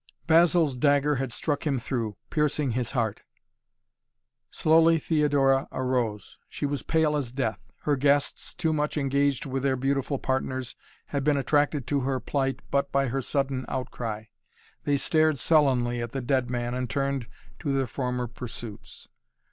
Basil's 0.25 0.75
dagger 0.75 1.17
had 1.17 1.31
struck 1.31 1.67
him 1.67 1.77
through, 1.77 2.17
piercing 2.31 2.71
his 2.71 2.93
heart. 2.93 3.21
Slowly 4.49 4.97
Theodora 4.97 5.67
arose. 5.71 6.39
She 6.49 6.65
was 6.65 6.81
pale 6.81 7.15
as 7.15 7.31
death. 7.31 7.59
Her 7.83 7.95
guests, 7.95 8.55
too 8.55 8.73
much 8.73 8.97
engaged 8.97 9.45
with 9.45 9.61
their 9.61 9.75
beautiful 9.75 10.17
partners, 10.17 10.75
had 11.09 11.23
been 11.23 11.37
attracted 11.37 11.85
to 11.85 11.99
her 11.99 12.19
plight 12.19 12.61
but 12.71 12.91
by 12.91 13.09
her 13.09 13.21
sudden 13.21 13.63
outcry. 13.67 14.23
They 14.85 14.97
stared 14.97 15.37
sullenly 15.37 16.01
at 16.01 16.13
the 16.13 16.21
dead 16.21 16.49
man 16.49 16.73
and 16.73 16.89
turned 16.89 17.27
to 17.59 17.71
their 17.71 17.85
former 17.85 18.25
pursuits. 18.25 19.07